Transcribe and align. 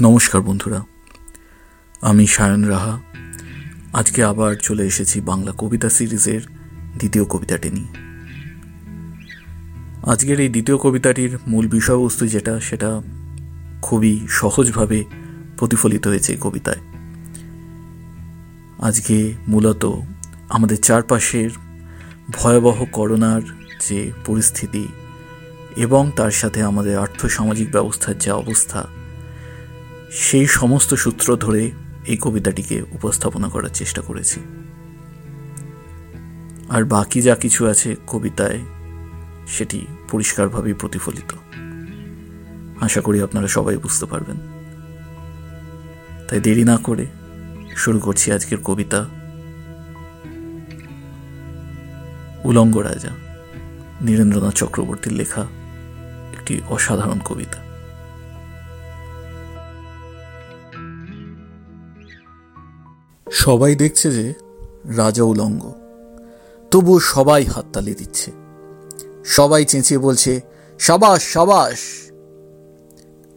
নমস্কার 0.00 0.40
বন্ধুরা, 0.42 0.84
আমি 2.00 2.26
সায়ন 2.26 2.64
রাহা। 2.64 3.00
আজকে 3.92 4.24
আবার 4.24 4.54
চলে 4.54 4.86
এসেছি 4.86 5.20
বাংলা 5.20 5.52
কবিতা 5.58 5.88
সিরিজের 5.88 6.40
দ্বিতীয় 6.98 7.24
কবিতাটি 7.24 7.70
নিয়ে। 7.70 7.86
আজকের 10.10 10.40
এই 10.40 10.48
দ্বিতীয় 10.48 10.78
কবিতাটির 10.78 11.38
মূল 11.46 11.68
বিষয়বস্তু 11.68 12.26
যেটা, 12.26 12.60
সেটা 12.60 13.02
খুবই 13.82 14.26
সহজভাবে 14.28 15.04
প্রতিফলিত 15.58 16.06
হয়েছে 16.06 16.36
কবিতায়। 16.40 16.80
আজকে 18.78 19.32
মূলত 19.48 19.92
আমাদের 20.48 20.76
চারপাশের 20.76 21.50
ভয়াবহ 22.30 22.84
করোনার 22.92 23.42
যে 23.88 24.12
পরিস্থিতি 24.26 24.88
এবং 25.76 26.10
তার 26.16 26.30
সাথে 26.30 26.62
আমাদের 26.62 26.98
আর্থসামাজিক 26.98 27.72
ব্যবস্থার 27.72 28.18
যে 28.18 28.30
অবস্থা 28.30 28.86
সেই 30.10 30.46
সমস্ত 30.46 30.94
সূত্র 30.94 31.36
ধরে 31.36 31.70
এই 32.06 32.16
কবিতাটিকে 32.16 32.82
উপস্থাপনা 32.82 33.48
করার 33.48 33.68
চেষ্টা 33.68 34.02
করেছি। 34.02 34.40
আর 36.68 36.84
বাকি 36.84 37.22
যা 37.22 37.34
কিছু 37.34 37.66
আছে 37.66 37.96
কবিতায়, 38.06 38.58
সেটি 39.46 39.86
পরিষ্কারভাবেই 40.10 40.72
প্রতিফলিত। 40.72 41.34
আশা 42.80 43.00
করি 43.00 43.22
আপনারা 43.22 43.46
সবাই 43.46 43.76
বুঝতে 43.76 44.06
পারবেন। 44.06 44.36
তাই 46.28 46.40
দেরি 46.40 46.64
না 46.64 46.76
করে 46.76 47.06
শুরু 47.76 47.98
করছি 47.98 48.32
আজকের 48.32 48.58
কবিতা। 48.64 49.06
উলঙ্গ 52.44 52.76
রাজা 52.76 53.10
নীরেন্দ্রনাথ 54.00 54.54
চক্রবর্তীর 54.54 55.12
লেখা 55.12 55.42
একটি 56.32 56.60
অসাধারণ 56.68 57.18
কবিতা। 57.18 57.65
সবাই 63.30 63.74
দেখছে 63.74 64.12
যে 64.12 64.34
রাজা 64.84 65.24
উলঙ্গ। 65.24 65.72
তবুও 66.70 67.00
সবাই 67.00 67.44
হাততালি 67.44 67.94
দিচ্ছে। 67.94 68.30
সবাই 69.24 69.64
চেঁচিয়ে 69.64 69.98
বলছে, 69.98 70.40
সাবাস 70.78 71.22
সাবাস! 71.22 71.78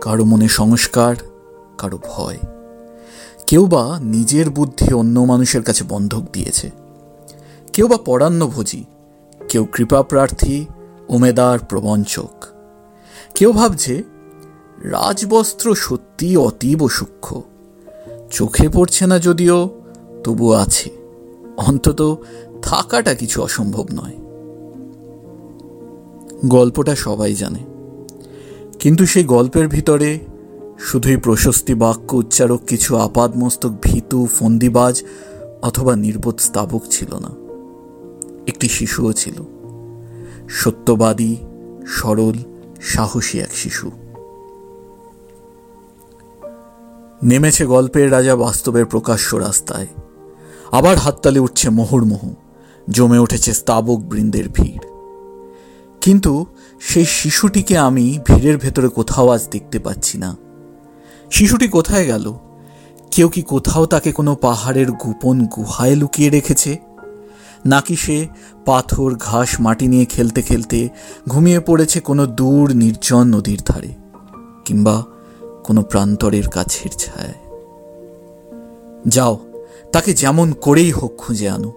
কারও 0.00 0.24
মনে 0.24 0.48
সংস্কার, 0.48 1.16
কারও 1.78 1.98
ভয়। 2.08 2.38
কেউ 3.46 3.66
বা 3.66 4.00
নিজের 4.02 4.50
বুদ্ধি 4.50 4.94
অন্য 4.94 5.20
মানুষের 5.20 5.62
কাছে 5.62 5.84
বন্ধক 5.88 6.22
দিয়েছে। 6.32 6.70
কেউ 7.72 7.88
বা 7.88 7.96
পরান্নভোজী, 7.96 8.84
কেউ 9.48 9.64
কৃপা 9.64 10.02
প্রার্থী, 10.02 10.66
উমেদার 11.08 11.58
প্রবঞ্চক। 11.58 12.44
কেউ 13.34 13.52
ভাবছে, 13.52 14.02
রাজবস্ত্র 14.78 15.74
সত্যি 15.74 16.36
অতীব 16.36 16.88
সূক্ষ্ম। 16.88 17.42
চোখে 18.30 18.68
পড়ছে 18.68 19.06
না 19.06 19.18
যদিও 19.18 19.77
তবু 20.28 20.52
আছে। 20.52 20.90
অন্তত 21.56 22.22
থাকাটা 22.62 23.14
কিছু 23.14 23.42
অসম্ভব 23.42 23.86
নয়। 23.92 24.12
গল্পটা 26.46 26.96
সবাই 26.96 27.34
জানে। 27.34 27.58
কিন্তু 28.78 29.06
সেই 29.06 29.24
গল্পের 29.24 29.68
ভিতরে 29.68 30.18
শুধুই 30.78 31.16
প্রশস্তি 31.16 31.74
বাক্য 31.74 32.16
উচ্চারক 32.16 32.60
কিছু 32.66 32.96
আপাদমস্তক 32.96 33.70
ভীতু, 33.82 34.28
ফন্দিবাজ 34.38 35.02
অথবা 35.62 35.96
নির্বোধ 35.96 36.38
স্তাবক 36.38 36.82
ছিল 36.90 37.14
না। 37.14 37.28
একটি 38.46 38.68
শিশুও 38.68 39.12
ছিল। 39.12 39.34
সত্যবাদী, 40.48 41.36
সরল, 41.86 42.32
সাহসী 42.80 43.38
এক 43.38 43.50
শিশু। 43.54 43.90
নেমেছে 47.22 47.66
গল্পের 47.66 48.12
রাজা 48.12 48.36
বাস্তবের 48.36 48.84
প্রকাশ্য 48.84 49.36
রাস্তায়। 49.36 49.86
আবার 50.72 50.96
হাততালি 50.96 51.38
উঠছে 51.38 51.70
মুহুর্মুহু 51.70 52.34
জমে 52.90 53.18
উঠেছে 53.18 53.52
স্তাবক 53.52 53.98
বৃন্দের 53.98 54.48
ভিড়। 54.48 54.84
কিন্তু 56.00 56.46
সেই 56.80 57.04
শিশুটিকে 57.04 57.78
আমি 57.78 58.18
ভিড়ের 58.24 58.58
ভেতরে 58.58 58.88
কোথাও 58.88 59.28
আজ 59.28 59.48
দেখতে 59.50 59.78
পাচ্ছি 59.78 60.18
না। 60.18 60.36
শিশুটি 61.30 61.68
কোথায় 61.68 62.06
গেল? 62.06 62.34
কেউ 63.10 63.28
কি 63.28 63.42
কোথাও 63.42 63.86
তাকে 63.86 64.12
কোনো 64.12 64.34
পাহাড়ের 64.34 64.92
গোপন 64.92 65.46
গুহায় 65.46 65.96
লুকিয়ে 65.96 66.30
রেখেছে? 66.30 66.76
নাকি 67.66 67.96
সে 67.96 68.28
পাথর, 68.64 69.14
ঘাস, 69.14 69.60
মাটি 69.60 69.88
নিয়ে 69.88 70.04
খেলতে 70.04 70.42
খেলতে 70.42 70.88
ঘুমিয়ে 71.28 71.60
পড়েছে 71.60 72.00
কোনো 72.00 72.26
দূর, 72.26 72.72
নির্জন 72.72 73.24
নদীর 73.24 73.60
ধারে, 73.66 73.94
কিংবা 74.64 75.04
কোনো 75.64 75.82
প্রান্তরের 75.82 76.48
কাছের 76.48 76.90
ছায় 76.90 77.34
যাও 79.08 79.47
তাকে 79.92 80.14
যেমন 80.14 80.52
করেই 80.52 80.90
হোক 80.90 81.16
খুঁজে 81.16 81.48
আনো। 81.48 81.72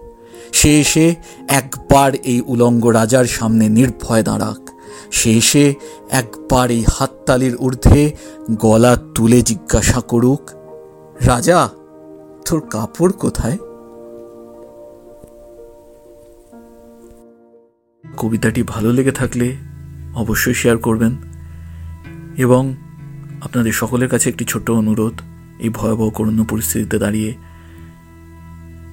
সে 0.52 0.80
এসে 0.80 1.14
একবার 1.48 2.14
এই 2.14 2.40
উলঙ্গ 2.46 2.86
রাজার 2.86 3.24
সামনে 3.24 3.68
নির্ভয় 3.68 4.22
দাঁড়াক। 4.22 4.70
সে 5.10 5.32
এসে 5.32 5.74
একবার 6.10 6.70
এই 6.70 6.84
হাততালির 6.94 7.56
ঊর্ধ্বে 7.56 8.16
গলা 8.50 8.96
তুলে 9.14 9.42
জিজ্ঞাসা 9.42 10.00
করুক, 10.00 10.50
রাজা, 11.26 11.68
তোর 12.48 12.60
কাপড় 12.60 13.12
কোথায়? 13.12 13.58
কবিতাটি 18.16 18.62
ভালো 18.62 18.92
লেগে 18.92 19.12
থাকলে 19.12 19.56
অবশ্যই 20.14 20.54
শেয়ার 20.54 20.78
করবেন। 20.78 21.16
এবং 22.36 22.74
আপনাদের 23.40 23.72
সকলের 23.72 24.08
কাছে 24.08 24.30
একটি 24.30 24.44
ছোট্ট 24.44 24.70
অনুরোধ, 24.70 25.20
এই 25.58 25.68
ভয়াবহ 25.68 26.10
করুণ 26.10 26.44
পরিস্থিতিতে 26.44 26.98
দাঁড়িয়ে 26.98 27.34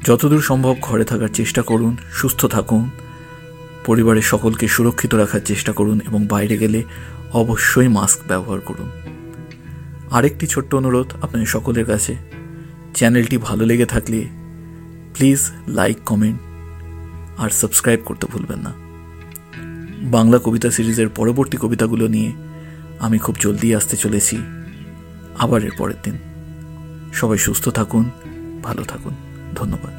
যতদূর 0.05 0.41
সম্ভব 0.41 0.75
ঘরে 0.81 1.03
থাকার 1.03 1.27
চেষ্টা 1.27 1.61
করুন, 1.61 1.97
সুস্থ 2.11 2.45
থাকুন। 2.45 2.89
পরিবারের 3.85 4.21
সকলকে 4.21 4.67
সুরক্ষিত 4.67 5.15
রাখার 5.15 5.39
চেষ্টা 5.45 5.71
করুন 5.71 5.99
এবং 6.07 6.27
বাইরে 6.27 6.57
গেলে 6.57 6.83
অবশ্যই 7.33 7.87
মাস্ক 7.87 8.19
ব্যবহার 8.27 8.59
করুন। 8.59 8.89
আরেকটি 10.11 10.47
ছোট্ট 10.47 10.75
অনুরোধ 10.75 11.13
আপনাদের 11.21 11.47
সকলের 11.47 11.85
কাছে। 11.85 12.17
চ্যানেলটি 12.95 13.37
ভালো 13.37 13.65
লেগে 13.65 13.85
থাকলে 13.85 14.27
প্লিজ 15.13 15.51
লাইক, 15.67 15.97
কমেন্ট 16.05 16.39
আর 17.37 17.49
সাবস্ক্রাইব 17.49 17.99
করতে 18.05 18.27
ভুলবেন 18.31 18.59
না। 18.59 18.73
বাংলা 20.01 20.39
কবিতা 20.43 20.71
সিরিজের 20.71 21.09
পরবর্তী 21.09 21.57
কবিতাগুলো 21.57 22.07
নিয়ে 22.07 22.31
আমি 22.99 23.17
খুব 23.17 23.35
জলদি 23.39 23.75
আসতে 23.75 23.97
চলেছি। 23.97 24.37
আবার 25.39 25.63
এর 25.63 25.71
পরের 25.77 25.95
দিন। 26.03 26.17
সবাই 27.13 27.37
সুস্থ 27.37 27.69
থাকুন, 27.69 28.09
ভালো 28.63 28.83
থাকুন। 28.83 29.15
tanımayın. 29.59 29.98